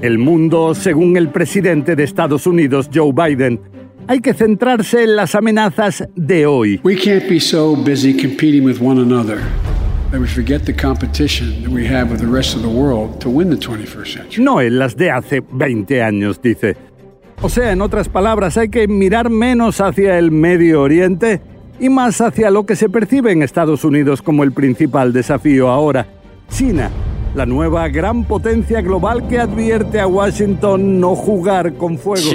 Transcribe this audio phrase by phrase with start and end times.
[0.00, 3.60] El mundo, según el presidente de Estados Unidos, Joe Biden,
[4.06, 6.80] hay que centrarse en las amenazas de hoy.
[6.84, 9.40] We can't be so busy competing with one another
[10.12, 13.28] that we forget the competition that we have with the rest of the world to
[13.28, 14.44] win the 21st century.
[14.44, 16.76] No en las de hace 20 años, dice.
[17.42, 21.40] O sea, en otras palabras, hay que mirar menos hacia el Medio Oriente
[21.80, 26.06] y más hacia lo que se percibe en Estados Unidos como el principal desafío ahora,
[26.48, 26.90] China,
[27.34, 32.30] la nueva gran potencia global que advierte a Washington no jugar con fuego.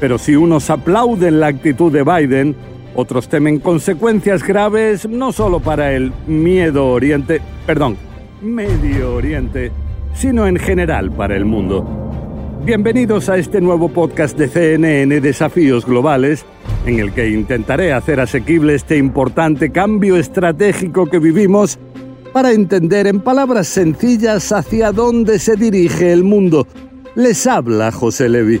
[0.00, 2.56] Pero si unos aplauden la actitud de Biden,
[2.94, 7.96] otros temen consecuencias graves no solo para el miedo Oriente, perdón,
[8.42, 9.72] Medio Oriente,
[10.14, 12.05] sino en general para el mundo.
[12.66, 16.44] Bienvenidos a este nuevo podcast de CNN Desafíos Globales,
[16.84, 21.78] en el que intentaré hacer asequible este importante cambio estratégico que vivimos
[22.32, 26.66] para entender en palabras sencillas hacia dónde se dirige el mundo.
[27.14, 28.60] Les habla José Levi.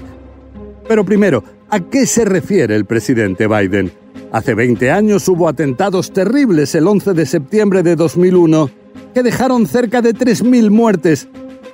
[0.86, 3.90] Pero primero, ¿a qué se refiere el presidente Biden?
[4.30, 8.70] Hace 20 años hubo atentados terribles el 11 de septiembre de 2001
[9.14, 11.26] que dejaron cerca de 3.000 muertes.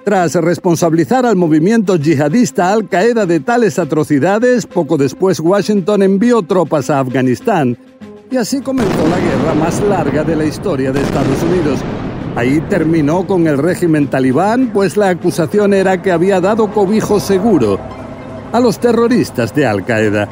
[0.05, 6.91] Tras responsabilizar al movimiento yihadista Al Qaeda de tales atrocidades, poco después Washington envió tropas
[6.91, 7.79] a Afganistán
[8.29, 11.79] y así comenzó la guerra más larga de la historia de Estados Unidos.
[12.35, 17.79] Ahí terminó con el régimen talibán, pues la acusación era que había dado cobijo seguro
[18.53, 20.29] a los terroristas de Al Qaeda.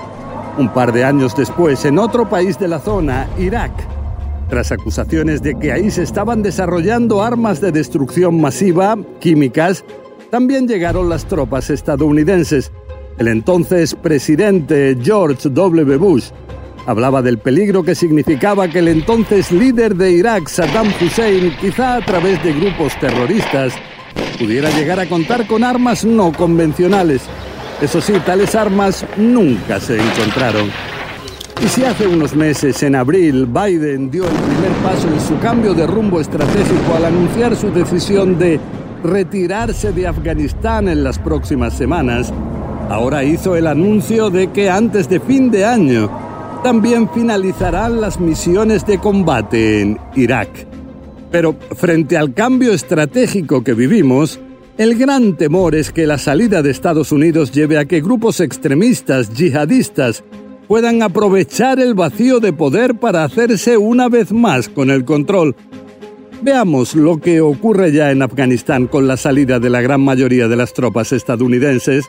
[0.59, 3.71] Un par de años después, en otro país de la zona, Irak,
[4.50, 9.84] tras acusaciones de que ahí se estaban desarrollando armas de destrucción masiva, químicas,
[10.31, 12.72] también llegaron las tropas estadounidenses.
[13.19, 15.97] El entonces presidente George W.
[15.97, 16.31] Bush
[16.87, 22.05] hablaba del peligro que significaba que el entonces líder de Irak, Saddam Hussein, quizá a
[22.05, 23.72] través de grupos terroristas,
[24.38, 27.22] pudiera llegar a contar con armas no convencionales.
[27.81, 30.71] Eso sí, tales armas nunca se encontraron.
[31.62, 35.75] Y si hace unos meses, en abril, Biden dio el primer paso en su cambio
[35.75, 38.59] de rumbo estratégico al anunciar su decisión de
[39.04, 42.32] retirarse de Afganistán en las próximas semanas,
[42.88, 46.10] ahora hizo el anuncio de que antes de fin de año
[46.62, 50.66] también finalizarán las misiones de combate en Irak.
[51.31, 54.41] Pero frente al cambio estratégico que vivimos,
[54.76, 59.32] el gran temor es que la salida de Estados Unidos lleve a que grupos extremistas
[59.34, 60.25] yihadistas
[60.70, 65.56] puedan aprovechar el vacío de poder para hacerse una vez más con el control.
[66.42, 70.54] Veamos lo que ocurre ya en Afganistán con la salida de la gran mayoría de
[70.54, 72.04] las tropas estadounidenses,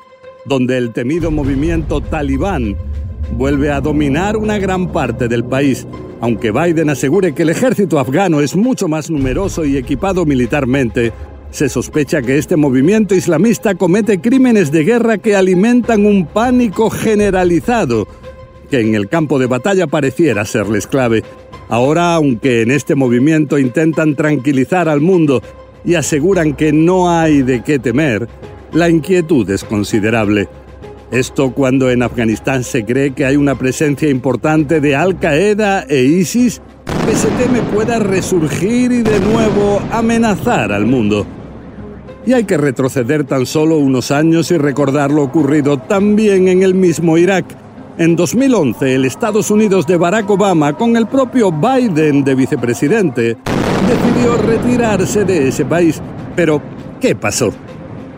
[0.46, 2.78] donde el temido movimiento talibán
[3.36, 5.88] vuelve a dominar una gran parte del país.
[6.20, 11.12] Aunque Biden asegure que el ejército afgano es mucho más numeroso y equipado militarmente,
[11.50, 18.08] se sospecha que este movimiento islamista comete crímenes de guerra que alimentan un pánico generalizado,
[18.72, 21.24] que en el campo de batalla pareciera serles clave.
[21.70, 25.44] Ahora, aunque en este movimiento intentan tranquilizar al mundo
[25.86, 28.28] y aseguran que no hay de qué temer,
[28.74, 30.50] la inquietud es considerable.
[31.12, 36.02] Esto cuando en Afganistán se cree que hay una presencia importante de Al Qaeda e
[36.04, 36.62] ISIS
[37.06, 41.28] que se teme pueda resurgir y de nuevo amenazar al mundo.
[42.26, 46.76] Y hay que retroceder tan solo unos años y recordar lo ocurrido también en el
[46.76, 47.61] mismo Irak.
[47.98, 53.38] En 2011, el Estados Unidos de Barack Obama, con el propio Biden de vicepresidente,
[53.88, 56.02] decidió retirarse de ese país.
[56.36, 56.62] Pero,
[57.02, 57.52] ¿qué pasó?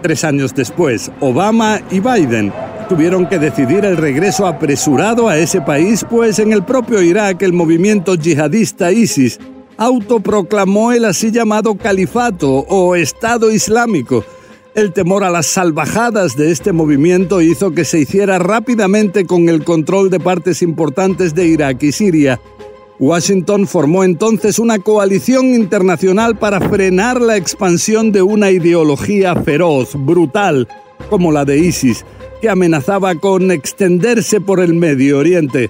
[0.04, 2.54] Tres años después, Obama y Biden
[2.88, 7.54] tuvieron que decidir el regreso apresurado a ese país, pues en el propio Irak el
[7.54, 9.40] movimiento yihadista ISIS
[9.78, 14.24] autoproclamó el así llamado califato o Estado Islámico.
[14.76, 19.64] El temor a las salvajadas de este movimiento hizo que se hiciera rápidamente con el
[19.64, 22.42] control de partes importantes de Irak y Siria.
[22.98, 30.68] Washington formó entonces una coalición internacional para frenar la expansión de una ideología feroz, brutal,
[31.08, 32.04] como la de ISIS,
[32.42, 35.70] que amenazaba con extenderse por el Medio Oriente.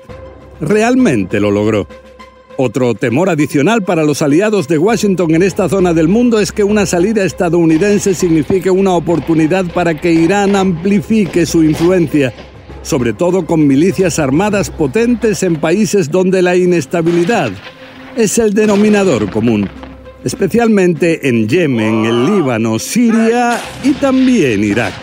[0.61, 1.87] Realmente lo logró.
[2.65, 6.63] Otro temor adicional para los aliados de Washington en esta zona del mundo es que
[6.63, 12.33] una salida estadounidense signifique una oportunidad para que Irán amplifique su influencia,
[12.81, 17.51] sobre todo con milicias armadas potentes en países donde la inestabilidad
[18.15, 19.67] es el denominador común,
[20.23, 25.02] especialmente en Yemen, el Líbano, Siria y también Irak.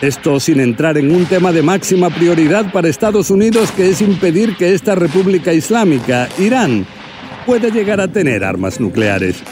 [0.00, 4.56] Esto sin entrar en un tema de máxima prioridad para Estados Unidos que es impedir
[4.56, 6.86] que esta República Islámica, Irán,
[7.44, 9.42] pueda llegar a tener armas nucleares.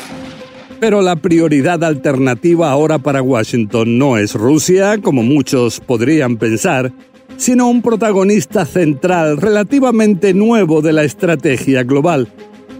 [0.81, 6.93] Pero la prioridad alternativa ahora para Washington no es Rusia, como muchos podrían pensar,
[7.37, 12.27] sino un protagonista central relativamente nuevo de la estrategia global,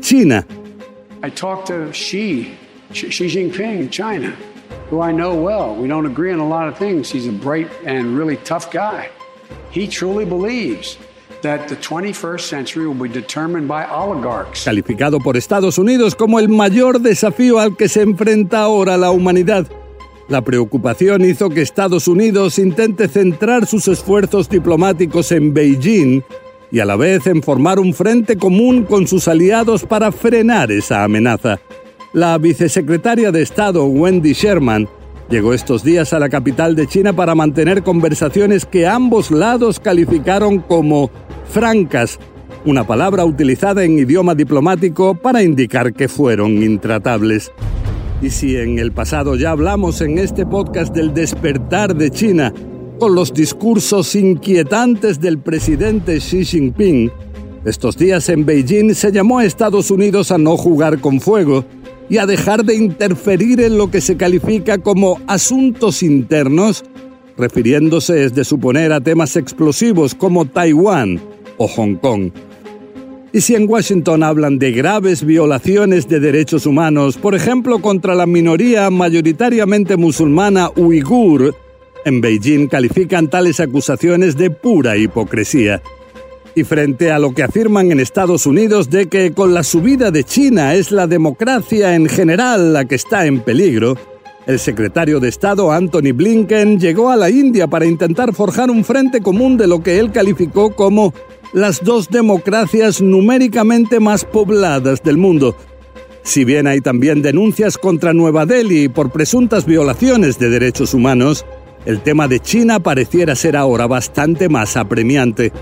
[0.01, 0.47] China.
[1.23, 2.49] I talked to Xi,
[2.93, 4.33] Xi Jinping, China.
[4.91, 5.75] Who I know well.
[5.75, 7.11] We don't agree on a lot of things.
[7.11, 9.11] He's a bright and really tough guy.
[9.71, 10.99] He truly believes
[11.43, 14.65] that the 21st century will be determined by oligarchs.
[14.65, 19.67] Calificado por Estados Unidos como el mayor desafío al que se enfrenta ahora la humanidad.
[20.29, 26.23] La preocupación hizo que Estados Unidos intente centrar sus esfuerzos diplomáticos en Beijing
[26.71, 31.03] y a la vez en formar un frente común con sus aliados para frenar esa
[31.03, 31.61] amenaza.
[32.15, 34.89] La vicesecretaria de Estado, Wendy Sherman,
[35.29, 40.61] llegó estos días a la capital de China para mantener conversaciones que ambos lados calificaron
[40.61, 41.11] como
[41.51, 42.19] francas,
[42.65, 47.53] una palabra utilizada en idioma diplomático para indicar que fueron intratables.
[48.23, 52.55] Y si en el pasado ya hablamos en este podcast del despertar de China,
[52.99, 57.13] con los discursos inquietantes del presidente Xi Jinping,
[57.67, 61.67] estos días en Beijing se llamó a Estados Unidos a no jugar con fuego
[62.09, 66.85] y a dejar de interferir en lo que se califica como asuntos internos,
[67.37, 71.21] refiriéndose es de suponer a temas explosivos como Taiwán
[71.59, 72.31] o Hong Kong.
[73.33, 78.27] Y si en Washington hablan de graves violaciones de derechos humanos, por ejemplo contra la
[78.27, 81.55] minoría mayoritariamente musulmana uigur,
[82.07, 85.83] en Beijing califican tales acusaciones de pura hipocresía.
[86.59, 90.25] Y frente a lo que afirman en Estados Unidos de que con la subida de
[90.25, 93.97] China es la democracia en general la que está en peligro,
[94.45, 99.21] el secretario de Estado Anthony Blinken llegó a la India para intentar forjar un frente
[99.21, 101.15] común de lo que él calificó como
[101.53, 105.55] las dos democracias numéricamente más pobladas del mundo.
[106.25, 111.47] Si bien hay también denuncias contra Nueva Delhi por presuntas violaciones de derechos humanos,
[111.87, 115.53] el tema de China pareciera ser ahora bastante más apremiante.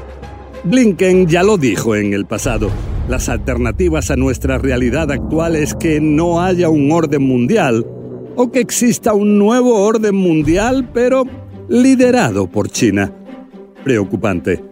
[0.64, 2.70] Blinken ya lo dijo en el pasado.
[3.08, 7.86] Las alternativas a nuestra realidad actual es que no haya un orden mundial
[8.34, 11.24] o que exista un nuevo orden mundial pero
[11.68, 13.12] liderado por China.
[13.84, 14.62] Preocupante.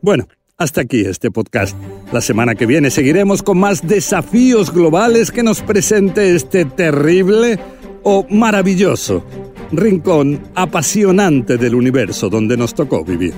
[0.00, 1.76] Bueno, hasta aquí este podcast.
[2.12, 7.58] La semana que viene seguiremos con más desafíos globales que nos presente este terrible
[8.02, 9.24] o maravilloso
[9.72, 13.34] rincón apasionante del universo donde nos tocó vivir.